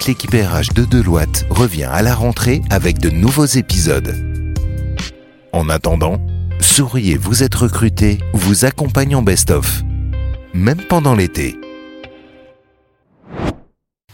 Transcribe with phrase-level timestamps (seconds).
[0.00, 4.16] toute l'équipe RH de Deloitte revient à la rentrée avec de nouveaux épisodes.
[5.52, 6.18] En attendant,
[6.58, 9.82] souriez, vous êtes recruté, vous accompagne en best-of.
[10.54, 11.58] Même pendant l'été.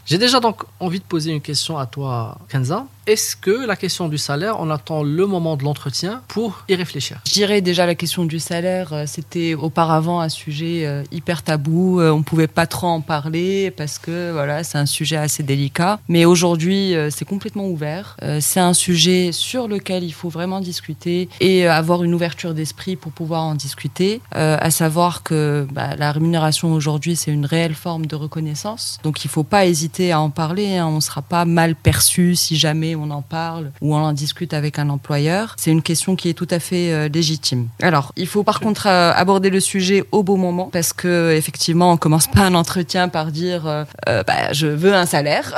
[0.07, 2.87] J'ai déjà donc envie de poser une question à toi, Kenza.
[3.07, 7.21] Est-ce que la question du salaire, on attend le moment de l'entretien pour y réfléchir?
[7.25, 12.01] Je dirais déjà la question du salaire, euh, c'était auparavant un sujet euh, hyper tabou.
[12.01, 16.01] Euh, on pouvait pas trop en parler parce que voilà, c'est un sujet assez délicat.
[16.09, 18.17] Mais aujourd'hui, c'est complètement ouvert.
[18.41, 23.13] C'est un sujet sur lequel il faut vraiment discuter et avoir une ouverture d'esprit pour
[23.13, 24.21] pouvoir en discuter.
[24.33, 28.99] à savoir que bah, la rémunération aujourd'hui, c'est une réelle forme de reconnaissance.
[29.05, 30.77] Donc il faut pas hésiter à en parler.
[30.77, 30.89] Hein.
[30.89, 34.79] On sera pas mal perçu si jamais on en parle ou on en discute avec
[34.79, 37.69] un employeur, c'est une question qui est tout à fait euh, légitime.
[37.81, 41.93] Alors, il faut par contre euh, aborder le sujet au bon moment parce que effectivement,
[41.93, 45.55] on commence pas un entretien par dire euh, bah, je veux un salaire.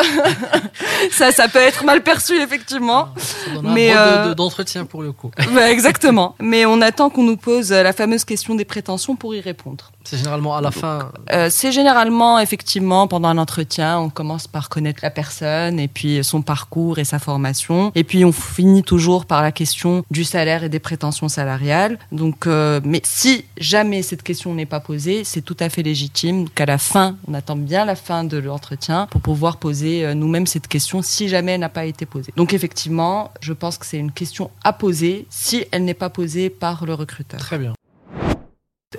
[1.11, 3.09] ça, ça peut être mal perçu effectivement.
[3.63, 3.95] mais
[4.37, 5.31] d'entretien pour le coup.
[5.69, 6.35] exactement.
[6.41, 9.93] Mais on attend qu'on nous pose la fameuse question des prétentions pour y répondre.
[10.09, 11.13] C'est généralement à la fin.
[11.51, 16.43] c'est généralement effectivement pendant un entretien, on commence par connaître la personne et puis son
[16.43, 17.93] parcours et sa formation.
[17.95, 21.99] Et puis on finit toujours par la question du salaire et des prétentions salariales.
[22.13, 26.49] Donc, euh, mais si jamais cette question n'est pas posée, c'est tout à fait légitime
[26.49, 30.47] qu'à la fin, on attend bien la fin de l'entretien pour pouvoir poser euh, nous-mêmes
[30.47, 32.33] cette question si jamais elle n'a pas été posée.
[32.37, 36.51] Donc effectivement, je pense que c'est une question à poser si elle n'est pas posée
[36.51, 37.41] par le recruteur.
[37.41, 37.78] Très bien.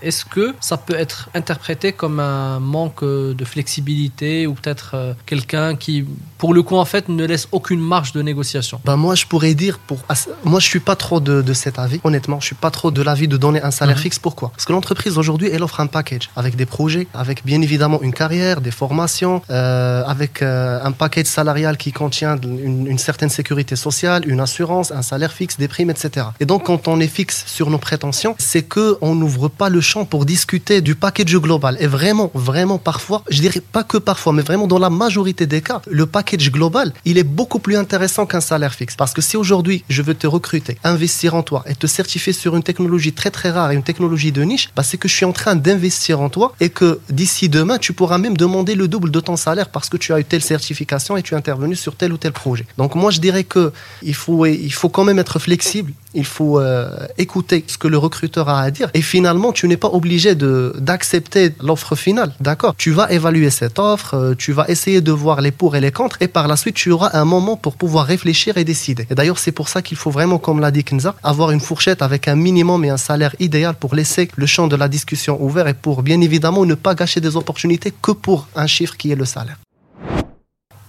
[0.04, 5.76] Est-ce que ça peut être interprété comme un manque de flexibilité ou peut-être euh, quelqu'un
[5.76, 6.06] qui,
[6.38, 8.80] pour le coup, en fait, ne laisse aucune marge de négociation?
[8.86, 9.98] Bah Moi, je pourrais dire, pour...
[10.44, 12.40] moi, je suis pas trop de, cet avis, honnêtement.
[12.40, 14.04] Je suis pas trop de l'avis de donner un salaire mhm.
[14.04, 14.20] fixe.
[14.20, 14.50] Pourquoi?
[14.50, 18.14] Parce que l'entreprise, aujourd'hui, elle offre un package avec des projets, avec bien évidemment une
[18.14, 23.76] carrière, des formations, euh, avec euh, un package salarial qui contient une, une, certaine sécurité
[23.76, 26.28] sociale, une assurance, un salaire fixe, des primes, etc.
[26.40, 30.06] Et donc, quand on est fixe sur nos prétentions, c'est qu'on n'ouvre pas le champ
[30.06, 31.78] pour discuter du package global.
[31.80, 35.62] Et vraiment, vraiment parfois, je dirais pas que parfois, mais vraiment dans la majorité des
[35.62, 38.96] cas, le package global, il est beaucoup plus intéressant qu'un salaire fixe.
[38.96, 42.56] Parce que si aujourd'hui, je veux te recruter, investir en toi et te certifier sur
[42.56, 45.26] une technologie très très rare et une technologie de niche, bah, c'est que je suis
[45.26, 49.12] en train d'investir en toi et que d'ici demain, tu pourras même demander le double
[49.12, 51.96] de ton salaire parce que tu as eu telle certification et tu es intervenu sur
[51.96, 52.66] tel ou tel projet.
[52.78, 56.60] Donc moi, je dirais que il faut, il faut quand même être flexible il faut
[56.60, 58.90] euh, écouter ce que le recruteur a à dire.
[58.94, 62.34] Et finalement, tu n'es pas obligé d'accepter l'offre finale.
[62.40, 65.82] D'accord Tu vas évaluer cette offre, euh, tu vas essayer de voir les pour et
[65.82, 69.08] les contre, et par la suite, tu auras un moment pour pouvoir réfléchir et décider.
[69.10, 72.02] Et d'ailleurs, c'est pour ça qu'il faut vraiment, comme l'a dit Kenza, avoir une fourchette
[72.02, 75.68] avec un minimum et un salaire idéal pour laisser le champ de la discussion ouvert
[75.68, 79.16] et pour bien évidemment ne pas gâcher des opportunités que pour un chiffre qui est
[79.16, 79.58] le salaire.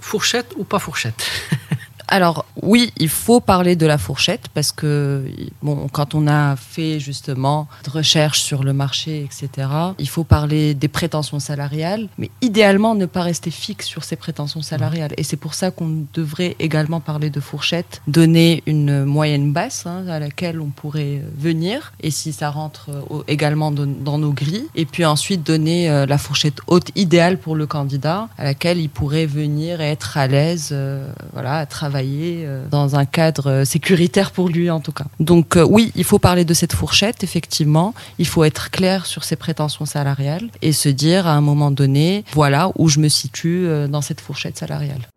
[0.01, 1.23] Fourchette ou pas fourchette?
[2.13, 5.25] Alors oui, il faut parler de la fourchette parce que
[5.63, 10.75] bon, quand on a fait justement de recherche sur le marché, etc., il faut parler
[10.75, 15.13] des prétentions salariales, mais idéalement ne pas rester fixe sur ces prétentions salariales.
[15.19, 20.09] Et c'est pour ça qu'on devrait également parler de fourchette, donner une moyenne basse hein,
[20.09, 24.85] à laquelle on pourrait venir, et si ça rentre euh, également dans nos grilles, et
[24.85, 29.27] puis ensuite donner euh, la fourchette haute idéale pour le candidat, à laquelle il pourrait
[29.27, 34.31] venir et être à l'aise, euh, voilà, à travailler euh, dans un cadre euh, sécuritaire
[34.31, 35.07] pour lui en tout cas.
[35.19, 37.95] Donc euh, oui, il faut parler de cette fourchette, effectivement.
[38.19, 42.25] Il faut être clair sur ses prétentions salariales et se dire à un moment donné,
[42.33, 45.09] voilà où je me situe dans cette fourchette salariale.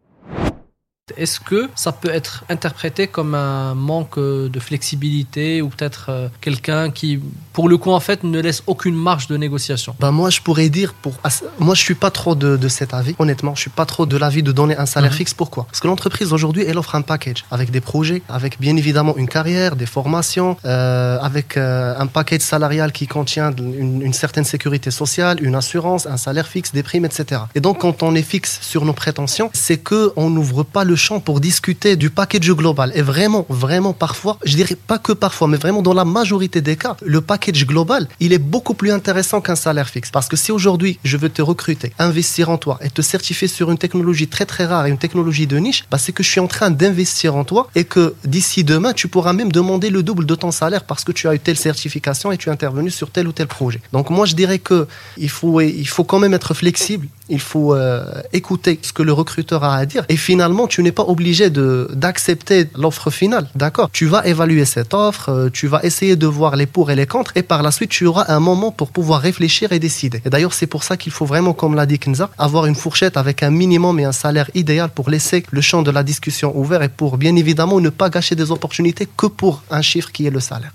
[1.17, 6.91] Est-ce que ça peut être interprété comme un manque de flexibilité ou peut-être euh, quelqu'un
[6.91, 7.19] qui,
[7.51, 9.97] pour le coup, en fait, ne laisse aucune marge de négociation?
[9.99, 11.11] Bah Moi, je pourrais dire, pour...
[11.59, 13.53] moi, je suis pas trop de, cet avis, honnêtement.
[13.53, 15.17] Je suis pas trop de l'avis de donner un salaire mhm.
[15.17, 15.33] fixe.
[15.33, 15.65] Pourquoi?
[15.65, 19.27] Parce que l'entreprise, aujourd'hui, elle offre un package avec des projets, avec bien évidemment une
[19.27, 24.89] carrière, des formations, euh, avec euh, un package salarial qui contient une, une, certaine sécurité
[24.89, 27.41] sociale, une assurance, un salaire fixe, des primes, etc.
[27.55, 31.19] Et donc, quand on est fixe sur nos prétentions, c'est qu'on n'ouvre pas le champ
[31.19, 32.91] pour discuter du package global.
[32.95, 36.75] Et vraiment, vraiment parfois, je dirais pas que parfois, mais vraiment dans la majorité des
[36.75, 40.11] cas, le package global, il est beaucoup plus intéressant qu'un salaire fixe.
[40.11, 43.71] Parce que si aujourd'hui, je veux te recruter, investir en toi et te certifier sur
[43.71, 46.39] une technologie très très rare et une technologie de niche, bah, c'est que je suis
[46.39, 50.25] en train d'investir en toi et que d'ici demain, tu pourras même demander le double
[50.25, 53.09] de ton salaire parce que tu as eu telle certification et tu es intervenu sur
[53.09, 53.81] tel ou tel projet.
[53.91, 54.87] Donc moi, je dirais que
[55.17, 59.11] il faut, il faut quand même être flexible il faut euh, écouter ce que le
[59.11, 60.05] recruteur a à dire.
[60.07, 63.89] Et finalement, tu n'es pas obligé d'accepter l'offre finale, d'accord?
[63.91, 67.07] Tu vas évaluer cette offre, euh, tu vas essayer de voir les pour et les
[67.07, 70.21] contre, et par la suite, tu auras un moment pour pouvoir réfléchir et décider.
[70.25, 73.17] Et d'ailleurs, c'est pour ça qu'il faut vraiment, comme l'a dit Kenza, avoir une fourchette
[73.17, 76.83] avec un minimum et un salaire idéal pour laisser le champ de la discussion ouvert
[76.83, 80.29] et pour bien évidemment ne pas gâcher des opportunités que pour un chiffre qui est
[80.29, 80.73] le salaire.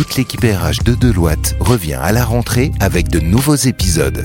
[0.00, 4.24] Toute l'équipe RH de Deloitte revient à la rentrée avec de nouveaux épisodes.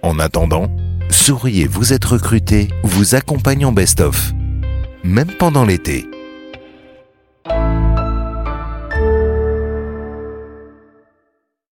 [0.00, 0.74] En attendant,
[1.10, 4.32] souriez, vous êtes recruté, vous accompagnons Best of.
[5.04, 6.06] Même pendant l'été.